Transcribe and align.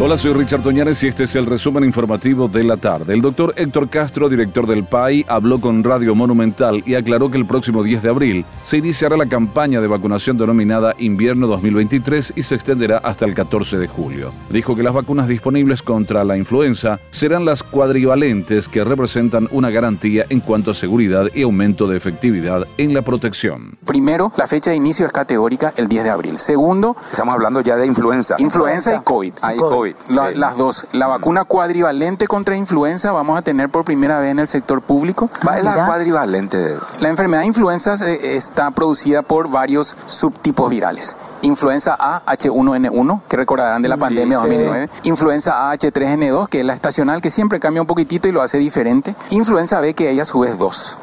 Hola, 0.00 0.16
soy 0.16 0.32
Richard 0.32 0.62
Toñanes 0.62 1.02
y 1.02 1.08
este 1.08 1.24
es 1.24 1.36
el 1.36 1.44
resumen 1.44 1.84
informativo 1.84 2.48
de 2.48 2.64
la 2.64 2.78
tarde. 2.78 3.12
El 3.12 3.20
doctor 3.20 3.52
Héctor 3.56 3.90
Castro, 3.90 4.28
director 4.28 4.66
del 4.66 4.84
PAI, 4.84 5.24
habló 5.28 5.60
con 5.60 5.84
Radio 5.84 6.14
Monumental 6.14 6.82
y 6.86 6.94
aclaró 6.94 7.30
que 7.30 7.36
el 7.36 7.46
próximo 7.46 7.82
10 7.84 8.02
de 8.02 8.08
abril 8.08 8.44
se 8.62 8.78
iniciará 8.78 9.18
la 9.18 9.26
campaña 9.26 9.82
de 9.82 9.86
vacunación 9.86 10.38
denominada 10.38 10.94
Invierno 10.98 11.46
2023 11.46 12.32
y 12.34 12.42
se 12.42 12.54
extenderá 12.54 12.98
hasta 12.98 13.26
el 13.26 13.34
14 13.34 13.78
de 13.78 13.86
julio. 13.86 14.32
Dijo 14.48 14.74
que 14.74 14.82
las 14.82 14.94
vacunas 14.94 15.28
disponibles 15.28 15.82
contra 15.82 16.24
la 16.24 16.38
influenza 16.38 16.98
serán 17.10 17.44
las 17.44 17.62
cuadrivalentes 17.62 18.68
que 18.68 18.84
representan 18.84 19.46
una 19.52 19.70
garantía 19.70 20.24
en 20.30 20.40
cuanto 20.40 20.70
a 20.70 20.74
seguridad 20.74 21.28
y 21.34 21.42
aumento 21.42 21.86
de 21.86 21.98
efectividad 21.98 22.66
en 22.78 22.94
la 22.94 23.02
protección. 23.02 23.76
Primero, 23.84 24.32
la 24.36 24.48
fecha 24.48 24.70
de 24.70 24.76
inicio 24.76 25.06
es 25.06 25.12
categórica 25.12 25.74
el 25.76 25.86
10 25.86 26.04
de 26.04 26.10
abril. 26.10 26.38
Segundo, 26.38 26.96
estamos 27.10 27.34
hablando 27.34 27.60
ya 27.60 27.76
de 27.76 27.86
influenza. 27.86 28.36
Influenza, 28.38 28.96
y 28.96 29.00
COVID. 29.04 29.34
Hay 29.42 29.58
COVID. 29.58 29.81
Las 30.08 30.56
dos. 30.56 30.86
La 30.92 31.06
vacuna 31.06 31.44
cuadrivalente 31.44 32.26
contra 32.26 32.56
influenza 32.56 33.12
vamos 33.12 33.38
a 33.38 33.42
tener 33.42 33.68
por 33.68 33.84
primera 33.84 34.18
vez 34.18 34.30
en 34.30 34.38
el 34.38 34.48
sector 34.48 34.82
público. 34.82 35.28
¿Cuál 35.42 35.58
es 35.58 35.64
la 35.64 35.86
cuadrivalente? 35.86 36.76
La 37.00 37.08
enfermedad 37.08 37.42
de 37.42 37.48
influenza 37.48 37.94
eh, 38.06 38.36
está 38.36 38.70
producida 38.70 39.22
por 39.22 39.48
varios 39.48 39.96
subtipos 40.06 40.70
virales. 40.70 41.16
Influenza 41.42 41.96
A 41.98 42.24
H1N1, 42.26 43.22
que 43.28 43.36
recordarán 43.36 43.82
de 43.82 43.88
la 43.88 43.96
pandemia 43.96 44.38
de 44.38 44.48
2009, 44.48 44.90
influenza 45.02 45.70
A 45.70 45.74
H3N2, 45.74 46.48
que 46.48 46.60
es 46.60 46.66
la 46.66 46.72
estacional, 46.72 47.20
que 47.20 47.30
siempre 47.30 47.58
cambia 47.58 47.82
un 47.82 47.88
poquitito 47.88 48.28
y 48.28 48.32
lo 48.32 48.42
hace 48.42 48.58
diferente, 48.58 49.16
influenza 49.30 49.80
B, 49.80 49.94
que 49.94 50.10
ella 50.10 50.22
a 50.22 50.26
su 50.26 50.40
vez 50.40 50.56
dos 50.56 50.98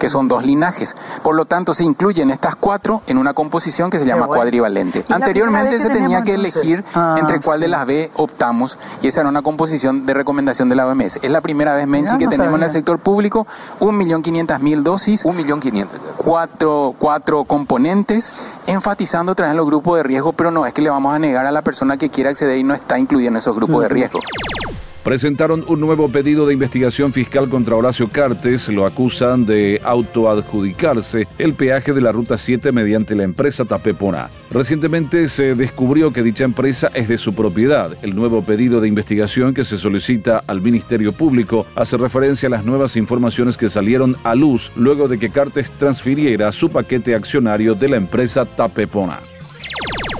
que 0.00 0.08
son 0.08 0.26
dos 0.26 0.44
linajes. 0.44 0.96
Por 1.22 1.36
lo 1.36 1.44
tanto, 1.44 1.74
se 1.74 1.84
incluyen 1.84 2.30
estas 2.30 2.56
cuatro 2.56 3.02
en 3.06 3.18
una 3.18 3.34
composición 3.34 3.90
que 3.90 4.00
se 4.00 4.06
llama 4.06 4.26
cuadrivalente. 4.26 5.04
Anteriormente 5.10 5.78
se 5.78 5.90
tenía 5.90 6.22
que 6.22 6.34
elegir 6.34 6.82
ah, 6.94 7.16
entre 7.20 7.38
cuál 7.40 7.60
de 7.60 7.68
las 7.68 7.86
B 7.86 8.10
optamos 8.16 8.78
y 9.02 9.08
esa 9.08 9.20
era 9.20 9.28
una 9.28 9.42
composición 9.42 10.06
de 10.06 10.14
recomendación 10.14 10.68
de 10.68 10.74
la 10.74 10.86
OMS. 10.86 11.20
Es 11.22 11.30
la 11.30 11.42
primera 11.42 11.74
vez, 11.74 11.86
Menchi, 11.86 12.18
que 12.18 12.26
tenemos 12.26 12.58
en 12.58 12.64
el 12.64 12.70
sector 12.70 12.98
público 12.98 13.46
1.500.000 13.80 14.82
dosis. 14.82 15.24
1.500.000. 15.26 15.86
Cuatro, 16.16 16.94
cuatro 16.98 17.44
componentes, 17.44 18.58
enfatizando 18.66 19.32
otra 19.32 19.48
vez 19.48 19.56
los 19.56 19.66
grupos 19.66 19.98
de 19.98 20.02
riesgo, 20.02 20.32
pero 20.32 20.50
no 20.50 20.64
es 20.64 20.72
que 20.72 20.80
le 20.80 20.88
vamos 20.90 21.14
a 21.14 21.18
negar 21.18 21.44
a 21.44 21.52
la 21.52 21.62
persona 21.62 21.98
que 21.98 22.08
quiera 22.08 22.30
acceder 22.30 22.56
y 22.56 22.64
no 22.64 22.72
está 22.74 22.98
incluida 22.98 23.28
en 23.28 23.36
esos 23.36 23.54
grupos 23.54 23.82
de 23.82 23.88
riesgo 23.90 24.18
presentaron 25.02 25.64
un 25.66 25.80
nuevo 25.80 26.08
pedido 26.08 26.46
de 26.46 26.54
investigación 26.54 27.12
fiscal 27.12 27.48
contra 27.48 27.76
Horacio 27.76 28.08
Cartes. 28.08 28.68
Lo 28.68 28.86
acusan 28.86 29.46
de 29.46 29.80
autoadjudicarse 29.84 31.26
el 31.38 31.54
peaje 31.54 31.92
de 31.92 32.00
la 32.00 32.12
Ruta 32.12 32.36
7 32.36 32.72
mediante 32.72 33.14
la 33.14 33.24
empresa 33.24 33.64
Tapepona. 33.64 34.30
Recientemente 34.50 35.28
se 35.28 35.54
descubrió 35.54 36.12
que 36.12 36.22
dicha 36.22 36.44
empresa 36.44 36.90
es 36.94 37.08
de 37.08 37.18
su 37.18 37.34
propiedad. 37.34 37.96
El 38.02 38.16
nuevo 38.16 38.42
pedido 38.42 38.80
de 38.80 38.88
investigación 38.88 39.54
que 39.54 39.64
se 39.64 39.78
solicita 39.78 40.42
al 40.46 40.60
Ministerio 40.60 41.12
Público 41.12 41.66
hace 41.76 41.96
referencia 41.96 42.48
a 42.48 42.50
las 42.50 42.64
nuevas 42.64 42.96
informaciones 42.96 43.56
que 43.56 43.68
salieron 43.68 44.16
a 44.24 44.34
luz 44.34 44.72
luego 44.76 45.08
de 45.08 45.18
que 45.18 45.30
Cartes 45.30 45.70
transfiriera 45.70 46.52
su 46.52 46.70
paquete 46.70 47.14
accionario 47.14 47.74
de 47.74 47.88
la 47.88 47.96
empresa 47.96 48.44
Tapepona. 48.44 49.29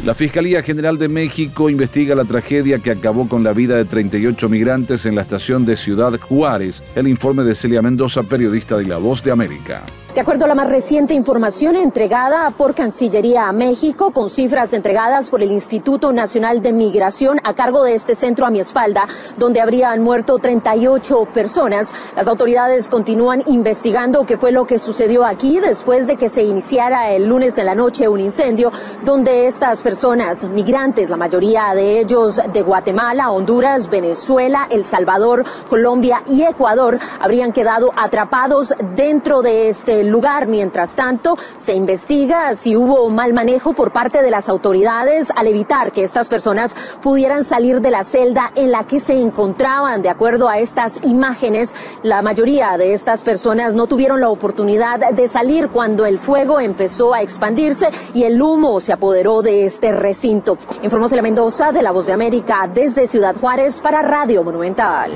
La 0.05 0.15
Fiscalía 0.15 0.63
General 0.63 0.97
de 0.97 1.09
México 1.09 1.69
investiga 1.69 2.15
la 2.15 2.25
tragedia 2.25 2.79
que 2.79 2.91
acabó 2.91 3.29
con 3.29 3.45
la 3.45 3.53
vida 3.53 3.77
de 3.77 3.85
38 3.85 4.49
migrantes 4.49 5.05
en 5.05 5.15
la 5.15 5.21
estación 5.21 5.67
de 5.67 5.77
Ciudad 5.77 6.19
Juárez. 6.19 6.83
El 6.95 7.07
informe 7.07 7.45
de 7.45 7.55
Celia 7.55 7.83
Mendoza, 7.83 8.23
periodista 8.23 8.79
de 8.79 8.87
La 8.87 8.97
Voz 8.97 9.23
de 9.23 9.31
América. 9.31 9.83
De 10.15 10.23
acuerdo 10.23 10.45
a 10.45 10.49
la 10.49 10.57
más 10.57 10.69
reciente 10.69 11.15
información 11.15 11.77
entregada 11.77 12.51
por 12.51 12.75
Cancillería 12.75 13.47
a 13.47 13.53
México, 13.53 14.11
con 14.11 14.29
cifras 14.29 14.73
entregadas 14.73 15.31
por 15.31 15.41
el 15.41 15.53
Instituto 15.53 16.13
Nacional 16.13 16.63
de 16.63 16.73
Migración 16.73 17.39
a 17.45 17.55
cargo 17.55 17.85
de 17.85 17.95
este 17.95 18.17
centro 18.17 18.45
a 18.45 18.51
mi 18.51 18.59
espalda, 18.59 19.07
donde 19.39 19.61
habrían 19.61 20.03
muerto 20.03 20.39
38 20.39 21.29
personas, 21.33 21.95
las 22.17 22.27
autoridades 22.27 22.89
continúan 22.89 23.45
investigando 23.47 24.27
qué 24.27 24.37
fue 24.37 24.51
lo 24.51 24.67
que 24.67 24.81
sucedió 24.81 25.25
aquí 25.25 25.61
después 25.61 26.09
de 26.09 26.17
que 26.17 26.29
se 26.29 26.43
iniciara 26.43 27.13
el 27.13 27.29
lunes 27.29 27.57
en 27.59 27.67
la 27.67 27.77
noche 27.77 28.09
un 28.09 28.19
incendio 28.19 28.73
donde 29.05 29.47
estas 29.47 29.81
personas, 29.81 30.43
migrantes, 30.43 31.09
la 31.09 31.17
mayoría 31.17 31.73
de 31.73 32.01
ellos 32.01 32.41
de 32.53 32.63
Guatemala, 32.63 33.31
Honduras, 33.31 33.89
Venezuela, 33.89 34.67
El 34.71 34.85
Salvador, 34.85 35.45
Colombia 35.69 36.21
y 36.29 36.43
Ecuador, 36.43 36.99
habrían 37.21 37.53
quedado 37.53 37.93
atrapados 37.97 38.75
dentro 38.97 39.41
de 39.43 39.69
este 39.69 40.00
lugar. 40.09 40.47
Mientras 40.47 40.95
tanto, 40.95 41.37
se 41.59 41.75
investiga 41.75 42.55
si 42.57 42.77
hubo 42.77 43.09
mal 43.11 43.33
manejo 43.33 43.73
por 43.75 43.93
parte 43.93 44.23
de 44.23 44.31
las 44.31 44.49
autoridades 44.49 45.29
al 45.35 45.47
evitar 45.47 45.93
que 45.93 46.05
estas 46.05 46.29
personas 46.29 46.77
pudieran 47.03 47.45
salir 47.45 47.81
de 47.81 47.91
la 47.91 48.05
celda 48.05 48.53
en 48.55 48.71
la 48.71 48.85
que 48.85 49.01
se 49.01 49.21
encontraban. 49.21 50.03
De 50.03 50.09
acuerdo 50.09 50.49
a 50.49 50.59
estas 50.59 51.03
imágenes, 51.05 51.75
la 52.03 52.23
mayoría 52.23 52.77
de 52.79 52.93
estas 52.93 53.25
personas 53.25 53.75
no 53.75 53.87
tuvieron 53.87 54.21
la 54.21 54.29
oportunidad 54.29 55.11
de 55.11 55.29
salir 55.29 55.69
cuando 55.69 56.07
el 56.07 56.19
fuego 56.19 56.61
empezó 56.61 57.15
a 57.15 57.23
expandirse 57.23 57.91
y 58.15 58.25
el 58.25 58.41
humo 58.41 58.81
se 58.81 58.93
apoderó 58.93 59.43
de 59.43 59.67
este 59.67 59.93
recinto. 59.93 60.59
Informó 60.83 61.09
Celia 61.09 61.23
Mendoza 61.23 61.73
de 61.73 61.83
La 61.83 61.91
Voz 61.91 62.07
de 62.07 62.13
América 62.13 62.69
desde 62.73 63.07
Ciudad 63.07 63.37
Juárez 63.39 63.81
para 63.81 64.03
Radio 64.03 64.43
Monumental. 64.45 65.11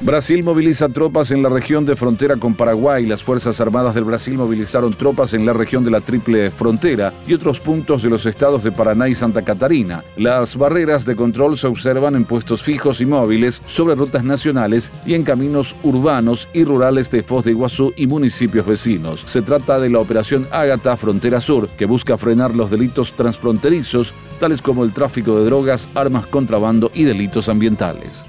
Brasil 0.00 0.44
moviliza 0.44 0.88
tropas 0.88 1.32
en 1.32 1.42
la 1.42 1.48
región 1.48 1.84
de 1.84 1.96
frontera 1.96 2.36
con 2.36 2.54
Paraguay. 2.54 3.04
Las 3.04 3.24
Fuerzas 3.24 3.60
Armadas 3.60 3.96
del 3.96 4.04
Brasil 4.04 4.34
movilizaron 4.34 4.94
tropas 4.94 5.34
en 5.34 5.44
la 5.44 5.52
región 5.52 5.84
de 5.84 5.90
la 5.90 6.00
Triple 6.00 6.52
Frontera 6.52 7.12
y 7.26 7.34
otros 7.34 7.58
puntos 7.58 8.04
de 8.04 8.08
los 8.08 8.24
estados 8.24 8.62
de 8.62 8.70
Paraná 8.70 9.08
y 9.08 9.16
Santa 9.16 9.42
Catarina. 9.42 10.04
Las 10.16 10.56
barreras 10.56 11.04
de 11.04 11.16
control 11.16 11.58
se 11.58 11.66
observan 11.66 12.14
en 12.14 12.24
puestos 12.24 12.62
fijos 12.62 13.00
y 13.00 13.06
móviles 13.06 13.60
sobre 13.66 13.96
rutas 13.96 14.22
nacionales 14.22 14.92
y 15.04 15.14
en 15.14 15.24
caminos 15.24 15.74
urbanos 15.82 16.46
y 16.52 16.62
rurales 16.62 17.10
de 17.10 17.24
Foz 17.24 17.44
de 17.44 17.50
Iguazú 17.50 17.92
y 17.96 18.06
municipios 18.06 18.68
vecinos. 18.68 19.24
Se 19.26 19.42
trata 19.42 19.80
de 19.80 19.90
la 19.90 19.98
operación 19.98 20.46
Ágata 20.52 20.96
Frontera 20.96 21.40
Sur, 21.40 21.68
que 21.70 21.86
busca 21.86 22.16
frenar 22.16 22.54
los 22.54 22.70
delitos 22.70 23.14
transfronterizos, 23.14 24.14
tales 24.38 24.62
como 24.62 24.84
el 24.84 24.92
tráfico 24.92 25.40
de 25.40 25.46
drogas, 25.46 25.88
armas 25.96 26.26
contrabando 26.26 26.92
y 26.94 27.02
delitos 27.02 27.48
ambientales. 27.48 28.24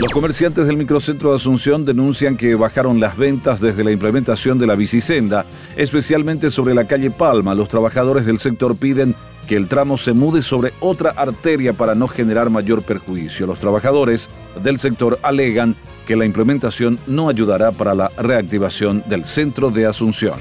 Los 0.00 0.10
comerciantes 0.10 0.66
del 0.66 0.76
microcentro 0.76 1.30
de 1.30 1.36
Asunción 1.36 1.84
denuncian 1.84 2.36
que 2.36 2.54
bajaron 2.54 2.98
las 2.98 3.16
ventas 3.16 3.60
desde 3.60 3.84
la 3.84 3.92
implementación 3.92 4.58
de 4.58 4.66
la 4.66 4.74
bicisenda, 4.74 5.44
especialmente 5.76 6.50
sobre 6.50 6.74
la 6.74 6.86
calle 6.86 7.10
Palma. 7.10 7.54
Los 7.54 7.68
trabajadores 7.68 8.26
del 8.26 8.38
sector 8.38 8.76
piden 8.76 9.14
que 9.46 9.56
el 9.56 9.68
tramo 9.68 9.96
se 9.96 10.12
mude 10.12 10.42
sobre 10.42 10.72
otra 10.80 11.10
arteria 11.10 11.72
para 11.72 11.94
no 11.94 12.08
generar 12.08 12.50
mayor 12.50 12.82
perjuicio. 12.82 13.46
Los 13.46 13.60
trabajadores 13.60 14.28
del 14.62 14.78
sector 14.78 15.18
alegan 15.22 15.76
que 16.06 16.16
la 16.16 16.24
implementación 16.24 16.98
no 17.06 17.28
ayudará 17.28 17.70
para 17.70 17.94
la 17.94 18.08
reactivación 18.16 19.04
del 19.06 19.24
centro 19.24 19.70
de 19.70 19.86
Asunción. 19.86 20.34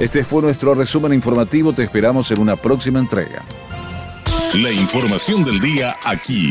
Este 0.00 0.24
fue 0.24 0.42
nuestro 0.42 0.74
resumen 0.74 1.12
informativo, 1.12 1.72
te 1.72 1.84
esperamos 1.84 2.30
en 2.30 2.40
una 2.40 2.56
próxima 2.56 2.98
entrega. 2.98 3.44
La 4.54 4.72
información 4.72 5.44
del 5.44 5.60
día 5.60 5.94
aquí 6.04 6.50